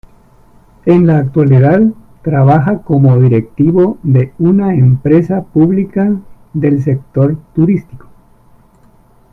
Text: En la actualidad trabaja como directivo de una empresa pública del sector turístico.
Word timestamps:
En 0.87 1.05
la 1.05 1.19
actualidad 1.19 1.79
trabaja 2.23 2.81
como 2.81 3.19
directivo 3.19 3.99
de 4.01 4.33
una 4.39 4.73
empresa 4.73 5.43
pública 5.43 6.19
del 6.53 6.81
sector 6.81 7.37
turístico. 7.53 8.07